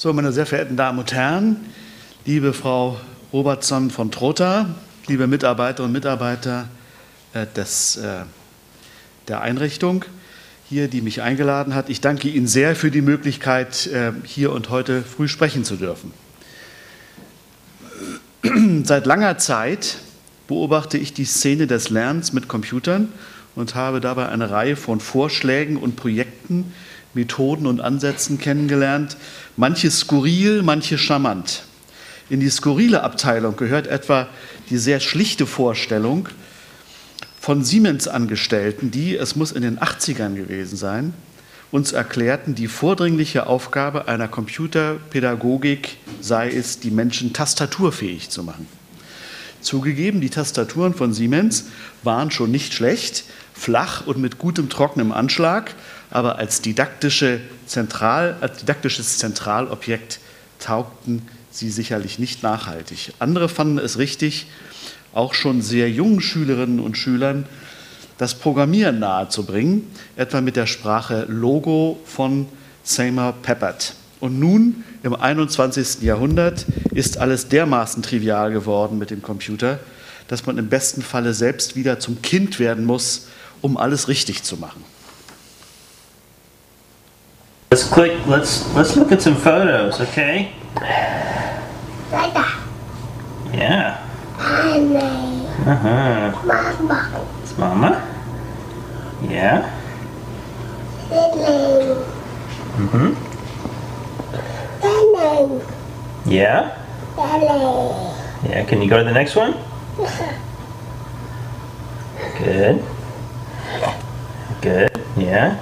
[0.00, 1.56] So, meine sehr verehrten Damen und Herren,
[2.24, 3.00] liebe Frau
[3.32, 4.66] Robertson von Trotha,
[5.08, 6.68] liebe Mitarbeiterinnen und Mitarbeiter
[7.32, 8.20] äh, des, äh,
[9.26, 10.04] der Einrichtung
[10.68, 11.88] hier, die mich eingeladen hat.
[11.88, 16.12] Ich danke Ihnen sehr für die Möglichkeit, äh, hier und heute früh sprechen zu dürfen.
[18.84, 19.98] Seit langer Zeit
[20.46, 23.08] beobachte ich die Szene des Lernens mit Computern
[23.56, 26.72] und habe dabei eine Reihe von Vorschlägen und Projekten,
[27.18, 29.16] Methoden und Ansätzen kennengelernt,
[29.56, 31.64] manche skurril, manche charmant.
[32.30, 34.28] In die skurrile Abteilung gehört etwa
[34.70, 36.28] die sehr schlichte Vorstellung
[37.40, 41.12] von Siemens-Angestellten, die, es muss in den 80ern gewesen sein,
[41.72, 48.66] uns erklärten, die vordringliche Aufgabe einer Computerpädagogik sei es, die Menschen tastaturfähig zu machen.
[49.60, 51.64] Zugegeben, die Tastaturen von Siemens
[52.04, 53.24] waren schon nicht schlecht,
[53.54, 55.74] flach und mit gutem trockenem Anschlag,
[56.10, 60.20] aber als, didaktische Zentral, als didaktisches Zentralobjekt
[60.58, 63.12] taugten sie sicherlich nicht nachhaltig.
[63.18, 64.46] Andere fanden es richtig,
[65.14, 67.46] auch schon sehr jungen Schülerinnen und Schülern
[68.18, 72.46] das Programmieren nahezubringen, etwa mit der Sprache Logo von
[72.82, 73.94] Seymour Peppert.
[74.20, 76.02] Und nun, im 21.
[76.02, 79.78] Jahrhundert, ist alles dermaßen trivial geworden mit dem Computer,
[80.26, 83.28] dass man im besten Falle selbst wieder zum Kind werden muss,
[83.62, 84.84] um alles richtig zu machen.
[87.70, 90.52] Let's click, let's, let's look at some photos, okay?
[92.10, 92.66] Like that.
[93.52, 94.08] Yeah.
[95.66, 96.46] Uh-huh.
[96.46, 97.26] Mama.
[97.42, 97.90] It's Mama?
[99.28, 99.68] Yeah.
[102.78, 103.12] Mm-hmm.
[106.30, 106.74] Yeah?
[108.48, 109.52] Yeah, can you go to the next one?
[112.38, 112.82] Good.
[114.62, 115.04] Good.
[115.18, 115.58] Yeah?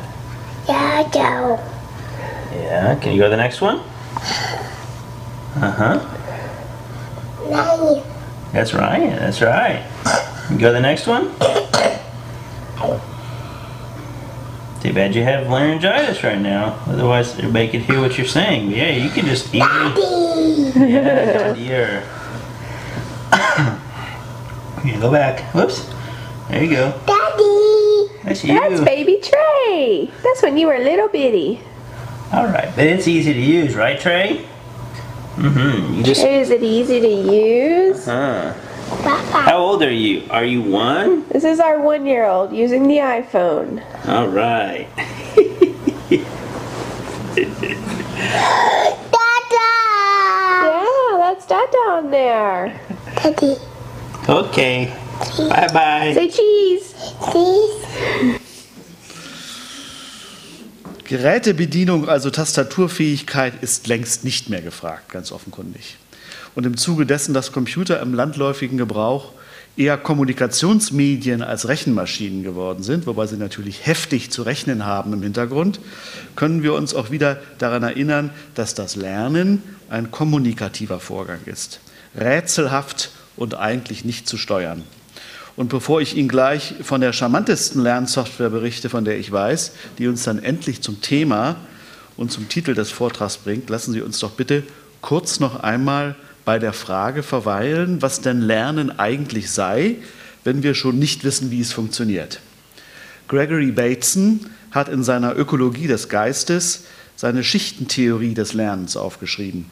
[0.66, 1.75] Jojo.
[2.56, 2.94] Yeah.
[2.96, 3.78] Can you go to the next one?
[5.56, 6.00] Uh-huh.
[7.48, 8.02] Nani.
[8.52, 9.10] That's right.
[9.10, 9.84] That's right.
[10.50, 11.30] You go to the next one?
[14.80, 16.78] Too bad you have laryngitis right now.
[16.86, 18.68] Otherwise, everybody could hear what you're saying.
[18.68, 19.60] But yeah, you can just easily.
[19.60, 20.80] Daddy.
[20.92, 22.02] Yeah, dear.
[24.84, 25.40] yeah, go back.
[25.54, 25.90] Whoops.
[26.48, 27.00] There you go.
[27.06, 28.08] Daddy.
[28.22, 28.60] That's you.
[28.60, 30.10] That's baby Trey.
[30.22, 31.60] That's when you were a little bitty.
[32.32, 34.44] All right, but it's easy to use, right, Trey?
[35.36, 36.02] Mm-hmm.
[36.02, 36.24] Just.
[36.24, 38.04] Is it easy to use?
[38.06, 38.54] Huh.
[39.02, 39.42] Papa.
[39.42, 40.22] How old are you?
[40.30, 41.26] Are you one?
[41.28, 43.82] This is our one-year-old using the iPhone.
[44.08, 44.88] All right.
[44.96, 45.36] Dada.
[50.62, 52.80] Yeah, that's Dada on there.
[53.16, 53.56] Daddy.
[54.28, 54.94] Okay.
[55.48, 56.12] Bye bye.
[56.14, 56.94] Say cheese.
[57.20, 58.42] Please.
[61.06, 65.96] Gerätebedienung, also Tastaturfähigkeit, ist längst nicht mehr gefragt, ganz offenkundig.
[66.54, 69.32] Und im Zuge dessen, dass Computer im landläufigen Gebrauch
[69.76, 75.80] eher Kommunikationsmedien als Rechenmaschinen geworden sind, wobei sie natürlich heftig zu rechnen haben im Hintergrund,
[76.34, 81.80] können wir uns auch wieder daran erinnern, dass das Lernen ein kommunikativer Vorgang ist,
[82.18, 84.82] rätselhaft und eigentlich nicht zu steuern.
[85.56, 90.06] Und bevor ich Ihnen gleich von der charmantesten Lernsoftware berichte, von der ich weiß, die
[90.06, 91.56] uns dann endlich zum Thema
[92.16, 94.62] und zum Titel des Vortrags bringt, lassen Sie uns doch bitte
[95.00, 99.96] kurz noch einmal bei der Frage verweilen, was denn Lernen eigentlich sei,
[100.44, 102.40] wenn wir schon nicht wissen, wie es funktioniert.
[103.26, 106.84] Gregory Bateson hat in seiner Ökologie des Geistes
[107.16, 109.66] seine Schichtentheorie des Lernens aufgeschrieben.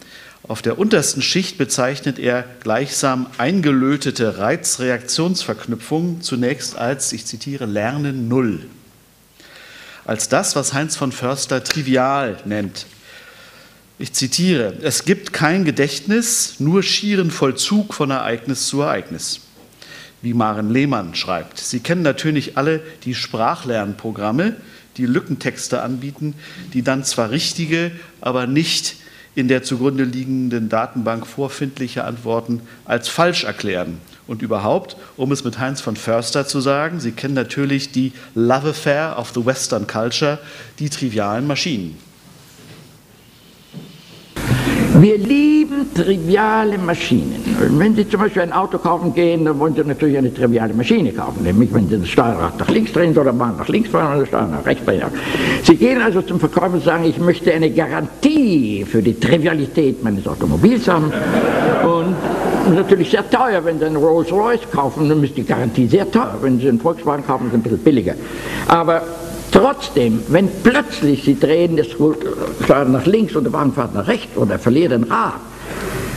[0.46, 8.66] Auf der untersten Schicht bezeichnet er gleichsam eingelötete Reizreaktionsverknüpfungen zunächst als, ich zitiere, Lernen Null.
[10.04, 12.84] Als das, was Heinz von Förster trivial nennt.
[13.98, 19.40] Ich zitiere, es gibt kein Gedächtnis, nur schieren Vollzug von Ereignis zu Ereignis.
[20.20, 21.58] Wie Maren Lehmann schreibt.
[21.58, 24.56] Sie kennen natürlich alle die Sprachlernprogramme,
[24.98, 26.34] die Lückentexte anbieten,
[26.74, 28.96] die dann zwar richtige, aber nicht
[29.34, 34.00] in der zugrunde liegenden Datenbank vorfindliche Antworten als falsch erklären.
[34.26, 38.70] Und überhaupt, um es mit Heinz von Förster zu sagen, Sie kennen natürlich die Love
[38.70, 40.38] Affair of the Western Culture,
[40.78, 41.98] die trivialen Maschinen.
[44.96, 47.42] Wir lieben triviale Maschinen.
[47.78, 51.10] Wenn Sie zum Beispiel ein Auto kaufen gehen, dann wollen Sie natürlich eine triviale Maschine
[51.10, 51.42] kaufen.
[51.42, 54.28] Nämlich, wenn Sie das Steuerrad nach links drehen oder Bahn nach links fahren oder das
[54.28, 55.02] Steuer nach rechts drehen.
[55.64, 60.28] Sie gehen also zum Verkäufer und sagen, ich möchte eine Garantie für die Trivialität meines
[60.28, 61.12] Automobils haben.
[61.82, 62.14] Und
[62.76, 66.38] natürlich sehr teuer, wenn Sie einen Rolls Royce kaufen, dann ist die Garantie sehr teuer.
[66.40, 68.14] Wenn Sie einen Volkswagen kaufen, ist es ein bisschen billiger.
[68.68, 69.02] Aber
[69.54, 74.54] Trotzdem, wenn plötzlich Sie drehen das Steuer nach links und der Wagen nach rechts oder
[74.54, 75.34] er verliert ein Rad,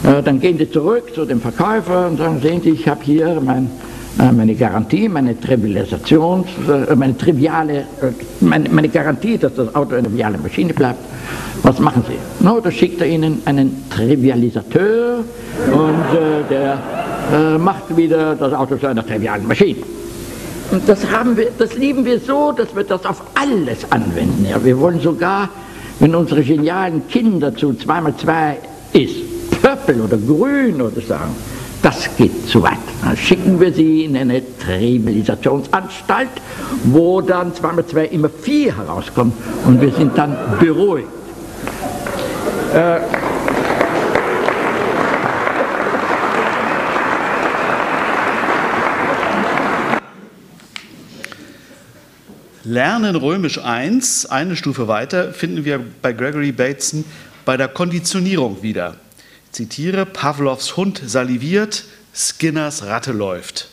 [0.03, 3.39] äh, dann gehen Sie zurück zu dem Verkäufer und sagen, sehen Sie, ich habe hier
[3.39, 3.69] mein,
[4.19, 7.85] äh, meine Garantie, meine Trivialisation, äh, meine triviale,
[8.39, 10.99] meine, meine, Garantie, dass das Auto eine triviale Maschine bleibt.
[11.61, 12.43] Was machen Sie?
[12.43, 15.19] No, da schickt er Ihnen einen Trivialisateur
[15.71, 16.79] und äh, der
[17.31, 19.83] äh, macht wieder das Auto zu einer trivialen Maschine.
[20.71, 24.45] Und das, haben wir, das lieben wir so, dass wir das auf alles anwenden.
[24.49, 25.49] Ja, wir wollen sogar,
[25.99, 28.57] wenn unsere genialen Kinder zu 2 mal 2
[28.93, 31.35] ist, Purple oder Grün oder sagen,
[31.81, 32.77] das geht zu weit.
[33.01, 36.29] Dann schicken wir sie in eine Trivialisationsanstalt,
[36.83, 39.33] wo dann 2 mal 2 immer 4 herauskommt
[39.65, 41.07] und wir sind dann beruhigt.
[42.73, 42.99] Äh,
[52.67, 57.05] Lernen römisch 1, eine Stufe weiter, finden wir bei Gregory Bateson
[57.45, 58.97] bei der Konditionierung wieder.
[59.45, 63.69] Ich zitiere, Pavlovs Hund saliviert, Skinners Ratte läuft.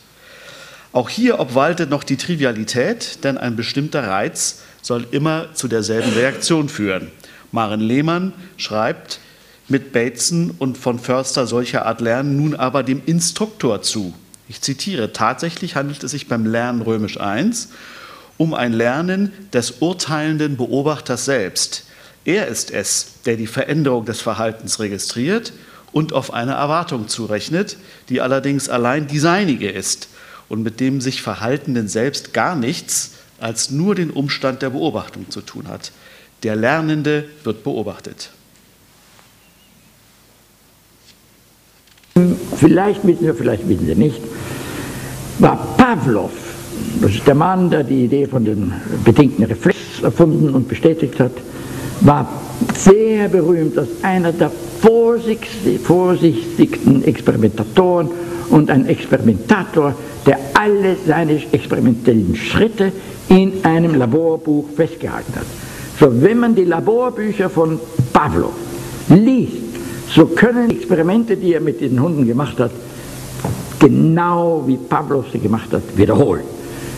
[0.93, 6.69] Auch hier obwaltet noch die Trivialität, denn ein bestimmter Reiz soll immer zu derselben Reaktion
[6.69, 7.11] führen.
[7.51, 9.19] Maren Lehmann schreibt,
[9.67, 14.15] mit Bateson und von Förster solcher Art Lernen nun aber dem Instruktor zu.
[14.49, 17.71] Ich zitiere, tatsächlich handelt es sich beim Lernen römisch 1
[18.37, 21.85] um ein Lernen des urteilenden Beobachters selbst.
[22.25, 25.53] Er ist es, der die Veränderung des Verhaltens registriert
[25.93, 27.77] und auf eine Erwartung zurechnet,
[28.09, 30.09] die allerdings allein die seinige ist
[30.49, 35.41] und mit dem sich Verhaltenden selbst gar nichts als nur den Umstand der Beobachtung zu
[35.41, 35.93] tun hat.
[36.43, 38.31] Der Lernende wird beobachtet.
[42.57, 44.21] Vielleicht wissen wir, vielleicht wissen Sie nicht,
[45.39, 46.54] war Pavlov
[47.27, 48.73] der Mann, der die Idee von dem
[49.05, 51.33] bedingten Reflex erfunden und bestätigt hat,
[52.01, 52.29] war
[52.77, 54.51] sehr berühmt als einer der
[54.81, 58.09] vorsichtigsten Experimentatoren
[58.51, 59.95] und ein Experimentator,
[60.27, 62.93] der alle seine experimentellen Schritte
[63.29, 65.47] in einem Laborbuch festgehalten hat.
[65.99, 67.79] So, wenn man die Laborbücher von
[68.13, 68.53] Pavlov
[69.09, 69.53] liest,
[70.15, 72.73] so können Experimente, die er mit den Hunden gemacht hat,
[73.79, 76.54] genau wie Pavlov sie gemacht hat, wiederholen.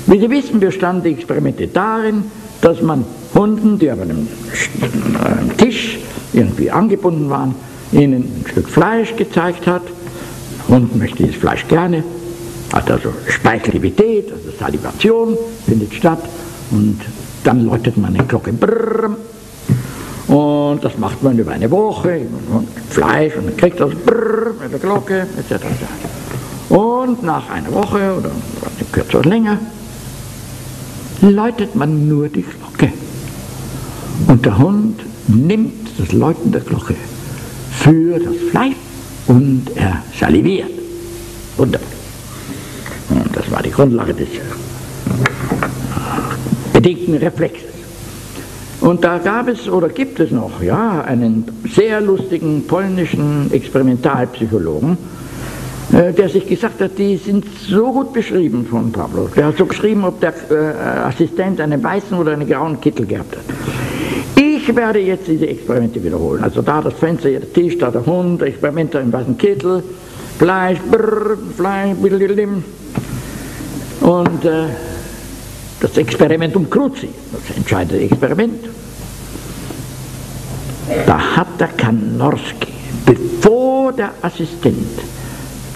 [0.06, 2.25] Wie Sie wissen, bestanden die Experimente darin,
[2.61, 3.05] dass man
[3.35, 4.29] Hunden, die auf einem
[5.56, 5.99] Tisch
[6.32, 7.55] irgendwie angebunden waren,
[7.93, 9.82] ihnen ein Stück Fleisch gezeigt hat.
[10.69, 12.05] Hund möchte dieses Fleisch gerne,
[12.73, 15.37] hat also Speichelivität, also Salivation
[15.67, 16.23] findet statt
[16.70, 17.00] und
[17.43, 18.53] dann läutet man eine Glocke.
[18.53, 19.17] Brrr,
[20.29, 22.23] und das macht man über eine Woche,
[22.53, 25.64] und Fleisch und man kriegt das Brrr mit der Glocke etc.
[26.69, 28.31] Und nach einer Woche oder
[28.93, 29.58] kürzer oder länger
[31.22, 32.92] läutet man nur die Glocke.
[34.26, 36.94] Und der Hund nimmt das Läuten der Glocke
[37.70, 38.76] für das Fleisch
[39.26, 40.70] und er saliviert.
[41.56, 41.88] Wunderbar.
[43.10, 44.40] Und das war die Grundlage des äh,
[46.72, 47.66] bedingten Reflexes.
[48.80, 54.96] Und da gab es oder gibt es noch ja, einen sehr lustigen polnischen Experimentalpsychologen,
[55.90, 59.28] der sich gesagt hat, die sind so gut beschrieben von Pablo.
[59.36, 63.36] Der hat so geschrieben, ob der äh, Assistent einen weißen oder einen grauen Kittel gehabt
[63.36, 63.44] hat.
[64.34, 66.43] Ich werde jetzt diese Experimente wiederholen.
[66.43, 69.82] Also da das Fenster, der Tisch, da der Hund, Experimente im weißen Kittel,
[70.38, 72.64] Fleisch, brrr, Fleisch, blilim.
[74.00, 74.66] Und äh,
[75.81, 78.64] das Experiment um Cruzi, das entscheidende Experiment.
[81.06, 82.72] Da hat der Kanorski,
[83.05, 85.00] bevor der Assistent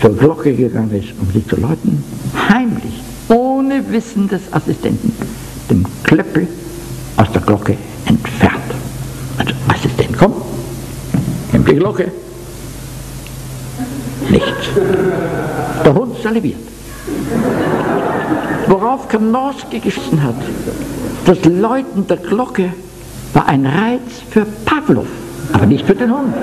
[0.01, 2.03] zur Glocke gegangen ist, um sie zu läuten,
[2.49, 5.13] heimlich, ohne Wissen des Assistenten,
[5.69, 6.49] den Klöppel
[7.17, 7.77] aus der Glocke
[8.07, 8.57] entfernt.
[9.37, 10.37] Also Assistent kommt,
[11.53, 12.11] nimmt die Glocke,
[14.31, 14.69] nichts.
[15.85, 16.59] Der Hund saliviert.
[18.67, 20.35] Worauf Kanorski geschissen hat,
[21.27, 22.73] das Läuten der Glocke
[23.35, 25.07] war ein Reiz für Pavlov,
[25.53, 26.35] aber nicht für den Hund.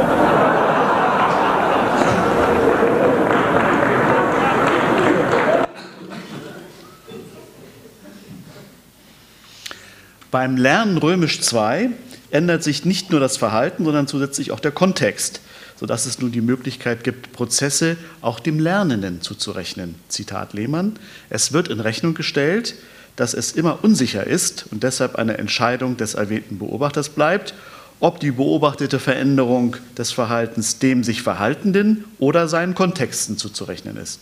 [10.37, 11.89] Beim Lernen Römisch 2
[12.29, 15.41] ändert sich nicht nur das Verhalten, sondern zusätzlich auch der Kontext,
[15.79, 19.95] sodass es nun die Möglichkeit gibt, Prozesse auch dem Lernenden zuzurechnen.
[20.09, 20.99] Zitat Lehmann.
[21.31, 22.75] Es wird in Rechnung gestellt,
[23.15, 27.55] dass es immer unsicher ist und deshalb eine Entscheidung des erwähnten Beobachters bleibt,
[27.99, 34.19] ob die beobachtete Veränderung des Verhaltens dem sich Verhaltenden oder seinen Kontexten zuzurechnen ist.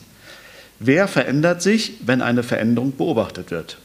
[0.80, 3.80] Wer verändert sich, wenn eine Veränderung beobachtet wird?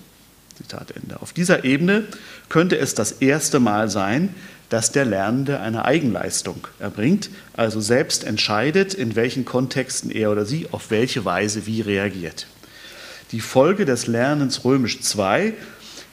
[0.60, 1.20] Zitat Ende.
[1.20, 2.04] Auf dieser Ebene
[2.48, 4.34] könnte es das erste Mal sein,
[4.68, 10.68] dass der Lernende eine Eigenleistung erbringt, also selbst entscheidet, in welchen Kontexten er oder sie
[10.70, 12.46] auf welche Weise wie reagiert.
[13.32, 15.54] Die Folge des Lernens römisch II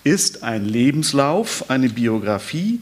[0.04, 2.80] ist ein Lebenslauf, eine Biografie,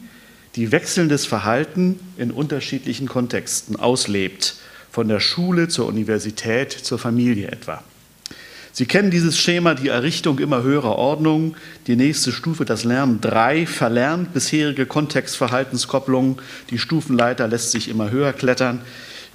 [0.54, 4.56] die wechselndes Verhalten in unterschiedlichen Kontexten auslebt,
[4.90, 7.82] von der Schule zur Universität zur Familie etwa.
[8.78, 11.56] Sie kennen dieses Schema, die Errichtung immer höherer Ordnung,
[11.86, 16.36] die nächste Stufe, das Lernen 3, verlernt bisherige Kontextverhaltenskopplungen,
[16.68, 18.82] die Stufenleiter lässt sich immer höher klettern,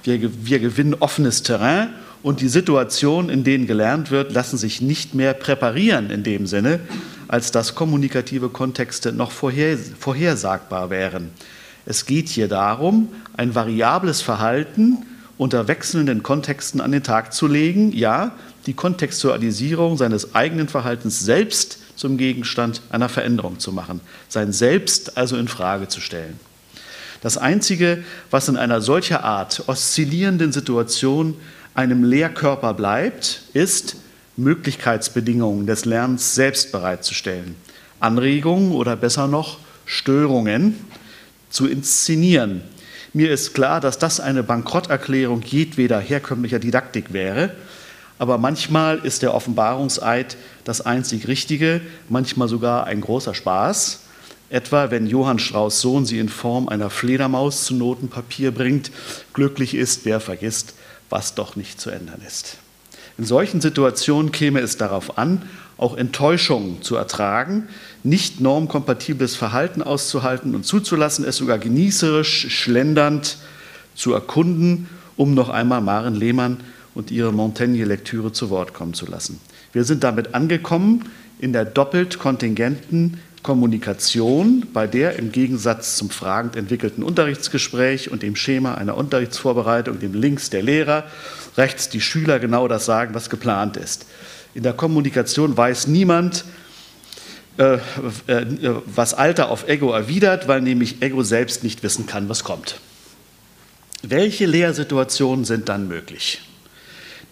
[0.04, 1.88] wir, wir gewinnen offenes Terrain
[2.22, 6.78] und die Situationen, in denen gelernt wird, lassen sich nicht mehr präparieren in dem Sinne,
[7.26, 11.30] als dass kommunikative Kontexte noch vorher, vorhersagbar wären.
[11.84, 14.98] Es geht hier darum, ein variables Verhalten
[15.42, 18.30] unter wechselnden Kontexten an den Tag zu legen, ja,
[18.66, 25.36] die Kontextualisierung seines eigenen Verhaltens selbst zum Gegenstand einer Veränderung zu machen, sein Selbst also
[25.36, 26.38] in Frage zu stellen.
[27.22, 31.34] Das Einzige, was in einer solcher Art oszillierenden Situation
[31.74, 33.96] einem Lehrkörper bleibt, ist,
[34.36, 37.56] Möglichkeitsbedingungen des Lernens selbst bereitzustellen,
[37.98, 40.76] Anregungen oder besser noch Störungen
[41.50, 42.62] zu inszenieren.
[43.14, 47.50] Mir ist klar, dass das eine Bankrotterklärung jedweder herkömmlicher Didaktik wäre,
[48.18, 54.00] aber manchmal ist der Offenbarungseid das einzig Richtige, manchmal sogar ein großer Spaß.
[54.48, 58.90] Etwa wenn Johann Strauß Sohn sie in Form einer Fledermaus zu Notenpapier bringt,
[59.34, 60.74] glücklich ist, wer vergisst,
[61.10, 62.56] was doch nicht zu ändern ist.
[63.18, 65.42] In solchen Situationen käme es darauf an,
[65.76, 67.68] auch Enttäuschungen zu ertragen,
[68.02, 73.38] nicht normkompatibles Verhalten auszuhalten und zuzulassen, es sogar genießerisch, schlendernd
[73.94, 76.58] zu erkunden, um noch einmal Maren Lehmann
[76.94, 79.40] und ihre Montaigne-Lektüre zu Wort kommen zu lassen.
[79.72, 86.54] Wir sind damit angekommen in der doppelt kontingenten Kommunikation, bei der im Gegensatz zum fragend
[86.54, 91.04] entwickelten Unterrichtsgespräch und dem Schema einer Unterrichtsvorbereitung, dem Links der Lehrer,
[91.56, 94.06] rechts die Schüler genau das sagen, was geplant ist.
[94.54, 96.44] In der Kommunikation weiß niemand,
[97.58, 98.46] äh, äh,
[98.86, 102.80] was Alter auf Ego erwidert, weil nämlich Ego selbst nicht wissen kann, was kommt.
[104.02, 106.40] Welche Lehrsituationen sind dann möglich?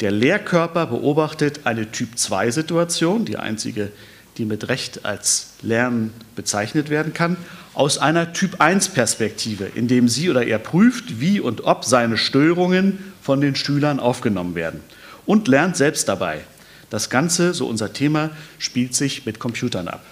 [0.00, 3.92] Der Lehrkörper beobachtet eine Typ-2-Situation, die einzige,
[4.38, 7.36] die mit Recht als Lernen bezeichnet werden kann,
[7.74, 13.54] aus einer Typ-1-Perspektive, indem sie oder er prüft, wie und ob seine Störungen von den
[13.54, 14.80] Schülern aufgenommen werden
[15.26, 16.40] und lernt selbst dabei.
[16.90, 20.04] Das Ganze, so unser Thema, spielt sich mit Computern ab.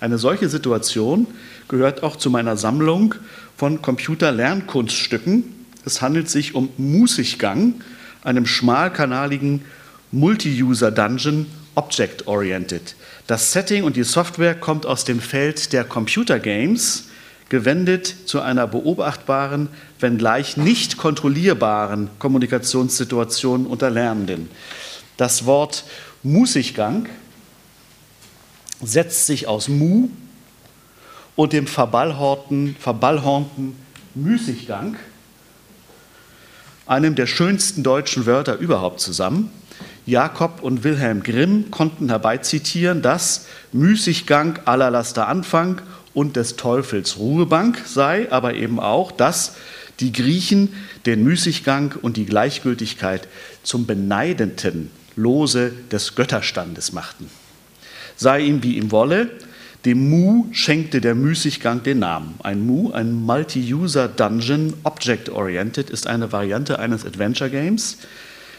[0.00, 1.26] Eine solche Situation
[1.68, 3.14] gehört auch zu meiner Sammlung
[3.56, 5.44] von Computer-Lernkunststücken.
[5.84, 7.74] Es handelt sich um Mußiggang,
[8.22, 9.64] einem schmalkanaligen
[10.12, 12.94] Multi-User-Dungeon Object-Oriented.
[13.26, 17.08] Das Setting und die Software kommt aus dem Feld der Computer Games,
[17.48, 19.68] gewendet zu einer beobachtbaren,
[20.00, 24.50] wenngleich nicht kontrollierbaren Kommunikationssituation unter Lernenden.
[25.16, 25.84] Das Wort
[26.22, 27.06] Mußiggang
[28.82, 30.08] setzt sich aus Mu
[31.36, 33.76] und dem verballhornten, verballhornten
[34.14, 34.96] Müßiggang
[36.86, 39.50] einem der schönsten deutschen Wörter überhaupt zusammen.
[40.06, 45.80] Jakob und Wilhelm Grimm konnten herbeizitieren, dass Müßiggang aller Laster Anfang
[46.12, 49.56] und des Teufels Ruhebank sei, aber eben auch, dass
[50.00, 50.74] die Griechen
[51.06, 53.28] den Müßiggang und die Gleichgültigkeit
[53.62, 57.30] zum beneidenden Lose des Götterstandes machten.
[58.16, 59.30] Sei ihm wie ihm wolle,
[59.84, 62.34] dem Mu schenkte der Müßiggang den Namen.
[62.42, 67.98] Ein Mu, ein Multi-User Dungeon Object-Oriented, ist eine Variante eines Adventure Games,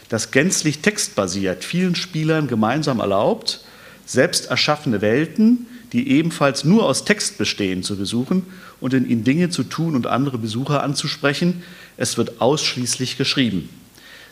[0.08, 3.64] das gänzlich textbasiert, vielen Spielern gemeinsam erlaubt,
[4.04, 8.44] selbst erschaffene Welten, die ebenfalls nur aus Text bestehen, zu besuchen
[8.80, 11.62] und in ihnen Dinge zu tun und andere Besucher anzusprechen.
[11.96, 13.68] Es wird ausschließlich geschrieben.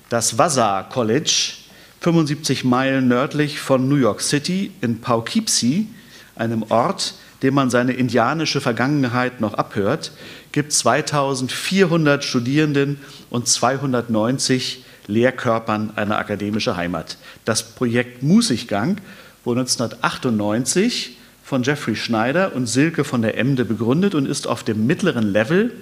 [0.08, 1.54] Das Vassar College,
[2.00, 5.88] 75 Meilen nördlich von New York City in Poughkeepsie,
[6.36, 10.12] einem Ort, dem man seine indianische Vergangenheit noch abhört,
[10.52, 13.00] gibt 2400 Studierenden
[13.30, 17.18] und 290 Lehrkörpern eine akademische Heimat.
[17.44, 18.98] Das Projekt Mußiggang
[19.44, 24.86] wurde 1998 von Jeffrey Schneider und Silke von der Emde begründet und ist auf dem
[24.86, 25.72] mittleren Level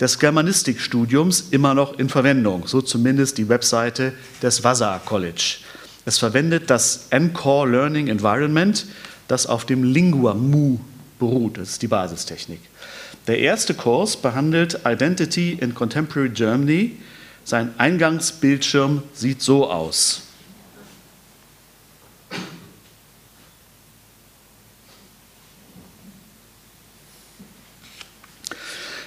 [0.00, 5.58] des Germanistikstudiums immer noch in Verwendung, so zumindest die Webseite des Vassar College.
[6.06, 8.86] Es verwendet das NCore Learning Environment,
[9.28, 10.78] das auf dem Lingua Mu
[11.18, 11.58] beruht.
[11.58, 12.60] Das ist die Basistechnik.
[13.26, 16.96] Der erste Kurs behandelt Identity in Contemporary Germany.
[17.44, 20.22] Sein Eingangsbildschirm sieht so aus.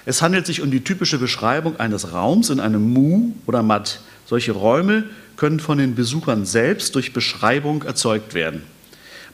[0.06, 4.02] Es handelt sich um die typische Beschreibung eines Raums in einem Mu oder Mat.
[4.26, 5.06] Solche Räume
[5.38, 8.64] können von den Besuchern selbst durch Beschreibung erzeugt werden.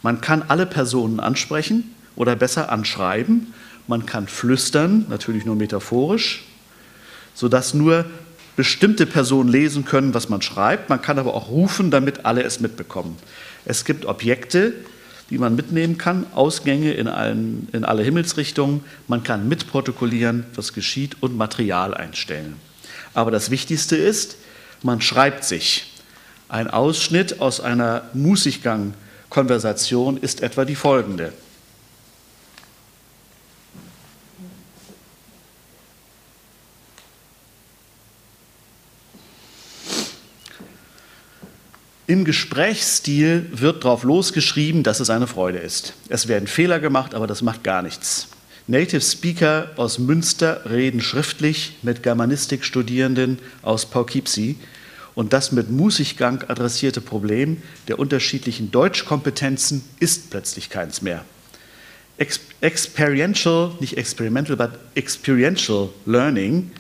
[0.04, 3.54] Man kann alle Personen ansprechen oder besser anschreiben.
[3.88, 6.44] Man kann flüstern, natürlich nur metaphorisch,
[7.34, 8.06] sodass nur
[8.60, 10.90] bestimmte Personen lesen können, was man schreibt.
[10.90, 13.16] Man kann aber auch rufen, damit alle es mitbekommen.
[13.64, 14.74] Es gibt Objekte,
[15.30, 18.84] die man mitnehmen kann, Ausgänge in, allen, in alle Himmelsrichtungen.
[19.08, 22.58] Man kann mitprotokollieren, was geschieht und Material einstellen.
[23.14, 24.36] Aber das Wichtigste ist,
[24.84, 25.94] man schreibt sich.
[26.50, 31.32] Ein Ausschnitt aus einer Mußiggang-Konversation ist etwa die folgende.
[42.10, 45.94] Im Gesprächsstil wird darauf losgeschrieben, dass es eine Freude ist.
[46.08, 48.30] Es werden Fehler gemacht, aber das macht gar nichts.
[48.66, 54.56] Native Speaker aus Münster reden schriftlich mit Germanistikstudierenden aus Poughkeepsie
[55.14, 61.24] und das mit Mußiggang adressierte Problem der unterschiedlichen Deutschkompetenzen ist plötzlich keins mehr.
[62.62, 66.72] Experiential, nicht experimental, but experiential Learning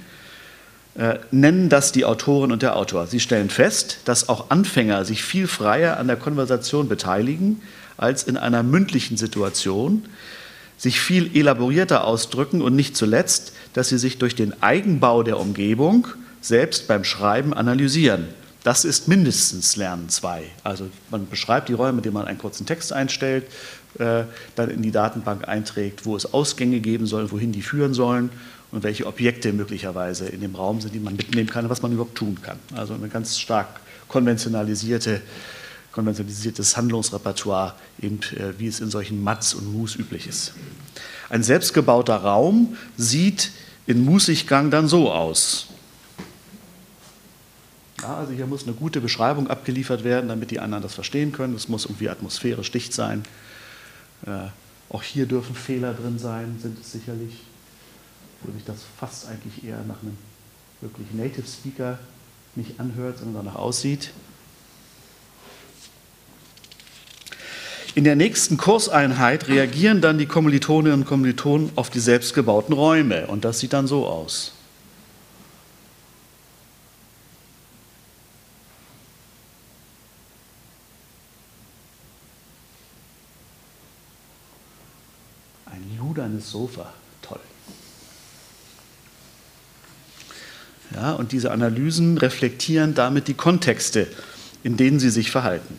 [1.31, 3.08] nennen das die Autorin und der Autor.
[3.08, 7.62] Sie stellen fest, dass auch Anfänger sich viel freier an der Konversation beteiligen
[7.96, 10.05] als in einer mündlichen Situation,
[10.77, 16.08] sich viel elaborierter ausdrücken und nicht zuletzt, dass sie sich durch den Eigenbau der Umgebung
[16.41, 18.27] selbst beim Schreiben analysieren.
[18.63, 20.43] Das ist mindestens Lernen 2.
[20.63, 23.46] Also man beschreibt die Räume, indem man einen kurzen Text einstellt,
[23.98, 24.24] äh,
[24.55, 28.29] dann in die Datenbank einträgt, wo es Ausgänge geben soll, wohin die führen sollen
[28.72, 31.92] und welche Objekte möglicherweise in dem Raum sind, die man mitnehmen kann und was man
[31.92, 32.60] überhaupt tun kann.
[32.76, 35.22] Also ein ganz stark konventionalisierte,
[35.92, 40.54] konventionalisiertes Handlungsrepertoire, eben, äh, wie es in solchen Mats und Mus üblich ist.
[41.30, 43.52] Ein selbstgebauter Raum sieht
[43.88, 45.67] in Mußiggang dann so aus.
[48.02, 51.56] Ja, also hier muss eine gute Beschreibung abgeliefert werden, damit die anderen das verstehen können.
[51.56, 53.24] Es muss irgendwie atmosphärisch dicht sein.
[54.26, 54.48] Äh,
[54.89, 57.41] auch hier dürfen Fehler drin sein, sind es sicherlich
[58.41, 60.17] wo sich das fast eigentlich eher nach einem
[60.82, 61.99] wirklich Native Speaker
[62.56, 64.12] nicht anhört, sondern danach aussieht.
[67.95, 73.43] In der nächsten Kurseinheit reagieren dann die Kommilitoninnen und Kommilitonen auf die selbstgebauten Räume und
[73.43, 74.54] das sieht dann so aus.
[85.65, 86.93] Ein ludernes Sofa.
[90.95, 94.08] Ja, und diese Analysen reflektieren damit die Kontexte,
[94.63, 95.78] in denen sie sich verhalten.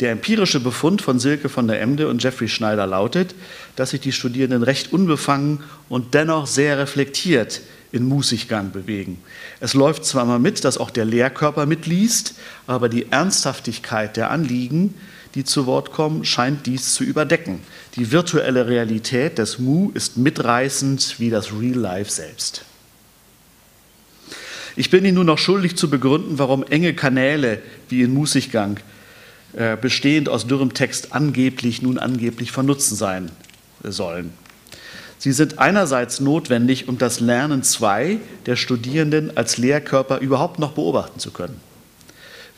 [0.00, 3.34] Der empirische Befund von Silke von der Emde und Jeffrey Schneider lautet,
[3.76, 7.60] dass sich die Studierenden recht unbefangen und dennoch sehr reflektiert
[7.92, 9.18] in Mußiggang bewegen.
[9.60, 12.34] Es läuft zwar mal mit, dass auch der Lehrkörper mitliest,
[12.66, 14.94] aber die Ernsthaftigkeit der Anliegen,
[15.34, 17.60] die zu Wort kommen, scheint dies zu überdecken.
[17.96, 22.64] Die virtuelle Realität des Mu ist mitreißend wie das Real Life selbst.
[24.74, 28.78] Ich bin Ihnen nur noch schuldig zu begründen, warum enge Kanäle wie in Mußiggang
[29.54, 33.30] äh, bestehend aus dürrem Text angeblich, nun angeblich von Nutzen sein
[33.82, 34.32] sollen.
[35.18, 41.20] Sie sind einerseits notwendig, um das Lernen 2 der Studierenden als Lehrkörper überhaupt noch beobachten
[41.20, 41.60] zu können.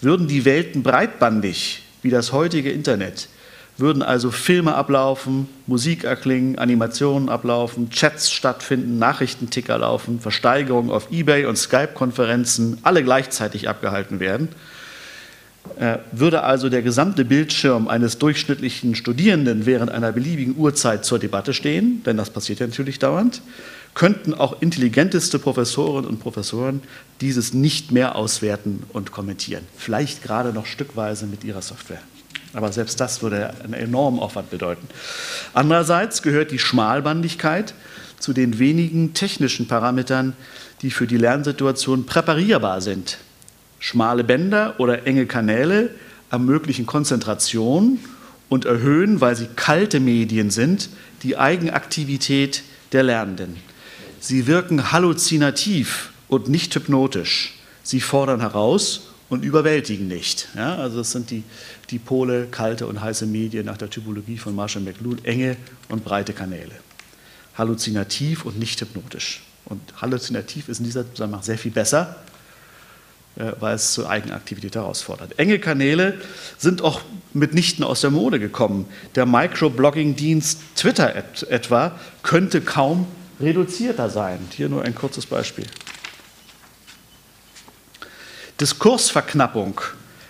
[0.01, 3.29] Würden die Welten breitbandig wie das heutige Internet
[3.77, 11.47] würden also Filme ablaufen, Musik erklingen, Animationen ablaufen, Chats stattfinden, Nachrichtenticker laufen, Versteigerungen auf eBay
[11.47, 14.49] und Skype-Konferenzen alle gleichzeitig abgehalten werden,
[15.79, 21.53] äh, würde also der gesamte Bildschirm eines durchschnittlichen Studierenden während einer beliebigen Uhrzeit zur Debatte
[21.53, 23.43] stehen, denn das passiert ja natürlich dauernd,
[23.95, 26.81] könnten auch intelligenteste Professorinnen und Professoren
[27.21, 29.65] dieses nicht mehr auswerten und kommentieren.
[29.77, 32.03] Vielleicht gerade noch stückweise mit ihrer Software.
[32.55, 34.87] Aber selbst das würde einen enormen Aufwand bedeuten.
[35.53, 37.75] Andererseits gehört die Schmalbandigkeit
[38.19, 40.35] zu den wenigen technischen Parametern,
[40.83, 43.19] die für die Lernsituation präparierbar sind.
[43.81, 45.91] Schmale Bänder oder enge Kanäle
[46.31, 47.99] ermöglichen Konzentration
[48.49, 50.89] und erhöhen, weil sie kalte Medien sind,
[51.23, 52.63] die Eigenaktivität
[52.93, 53.57] der Lernenden.
[54.21, 57.55] Sie wirken halluzinativ und nicht hypnotisch.
[57.83, 60.49] Sie fordern heraus und überwältigen nicht.
[60.55, 61.43] Ja, also das sind die,
[61.91, 65.57] die Pole, kalte und heiße Medien nach der Typologie von Marshall McLuhan, enge
[65.89, 66.77] und breite Kanäle.
[67.59, 69.43] Halluzinativ und nicht hypnotisch.
[69.65, 72.17] Und halluzinativ ist in dieser Zusammenhang sehr viel besser,
[73.37, 75.39] äh, weil es zur Eigenaktivität herausfordert.
[75.39, 76.21] Enge Kanäle
[76.57, 77.01] sind auch
[77.33, 78.87] mitnichten aus der Mode gekommen.
[79.17, 81.13] Der Microblogging-Dienst Twitter
[81.51, 83.09] etwa könnte kaum
[83.41, 84.39] reduzierter sein.
[84.51, 85.67] Hier nur ein kurzes Beispiel.
[88.61, 89.81] Diskursverknappung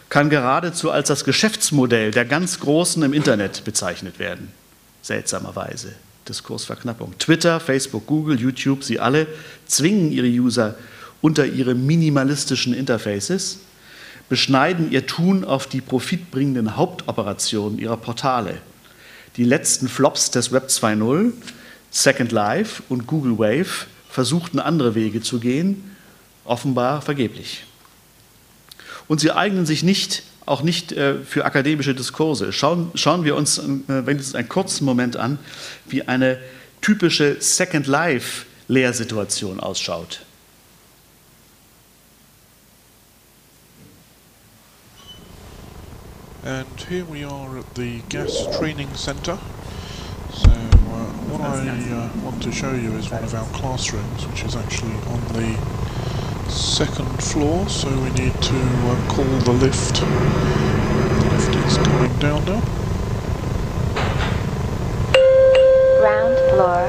[0.08, 4.50] kann geradezu als das Geschäftsmodell der ganz Großen im Internet bezeichnet werden.
[5.02, 5.94] Seltsamerweise.
[6.28, 7.18] Diskursverknappung.
[7.18, 9.26] Twitter, Facebook, Google, YouTube, sie alle
[9.66, 10.74] zwingen ihre User
[11.20, 13.58] unter ihre minimalistischen Interfaces,
[14.30, 18.58] beschneiden ihr Tun auf die profitbringenden Hauptoperationen ihrer Portale.
[19.36, 21.32] Die letzten Flops des Web 2.0,
[21.90, 25.96] Second Life und Google Wave, versuchten andere Wege zu gehen,
[26.44, 27.64] offenbar vergeblich.
[29.08, 32.52] Und sie eignen sich nicht, auch nicht äh, für akademische Diskurse.
[32.52, 33.62] Schauen, schauen wir uns äh,
[34.06, 35.38] wenigstens einen kurzen Moment an,
[35.86, 36.38] wie eine
[36.80, 40.20] typische Second Life Lehrsituation ausschaut.
[46.44, 49.38] And here we are at the gas training centre.
[50.30, 54.44] So uh, what I uh, want to show you is one of our classrooms, which
[54.44, 55.56] is actually on the
[56.48, 57.68] second floor.
[57.68, 59.96] So we need to uh, call the lift.
[59.96, 62.62] The lift is coming down now.
[66.00, 66.88] Ground floor.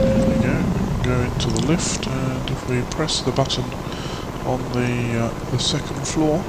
[0.00, 0.36] There we go.
[0.36, 3.64] We can go into the lift, and if we press the button
[4.46, 6.42] on the uh, the second floor,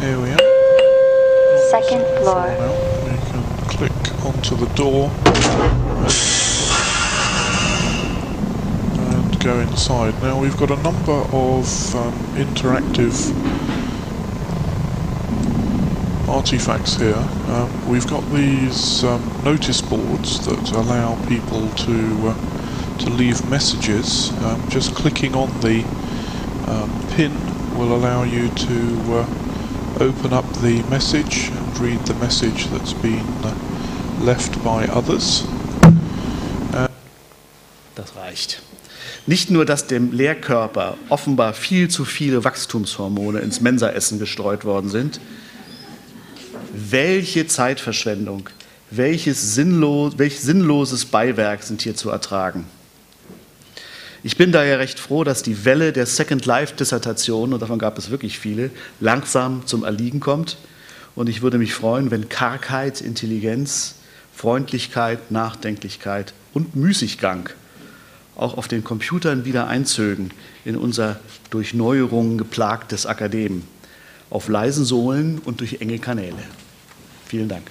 [0.00, 0.38] here we are.
[1.70, 2.46] Second floor.
[2.46, 2.97] Can
[3.78, 5.08] click onto the door
[8.98, 10.20] and go inside.
[10.20, 13.14] Now we've got a number of um, interactive
[16.28, 17.24] artifacts here.
[17.50, 24.32] Um, we've got these um, notice boards that allow people to uh, to leave messages.
[24.42, 25.84] Um, just clicking on the
[26.66, 27.32] um, pin
[27.78, 29.26] will allow you to uh,
[30.00, 33.67] open up the message and read the message that's been uh,
[34.24, 35.44] left by others.
[37.94, 38.62] Das reicht.
[39.26, 45.20] Nicht nur, dass dem Lehrkörper offenbar viel zu viele Wachstumshormone ins Mensaessen gestreut worden sind,
[46.72, 48.48] welche Zeitverschwendung,
[48.90, 52.66] welches sinnlos, welch sinnloses Beiwerk sind hier zu ertragen.
[54.22, 58.10] Ich bin daher recht froh, dass die Welle der Second Life-Dissertation, und davon gab es
[58.10, 60.56] wirklich viele, langsam zum Erliegen kommt.
[61.14, 63.96] Und ich würde mich freuen, wenn Kargheit, Intelligenz,
[64.38, 67.50] Freundlichkeit, Nachdenklichkeit und Müßiggang
[68.36, 70.30] auch auf den Computern wieder einzögen
[70.64, 71.18] in unser
[71.50, 73.64] durch Neuerungen geplagtes Akadem,
[74.30, 76.38] auf leisen Sohlen und durch enge Kanäle.
[77.26, 77.64] Vielen Dank.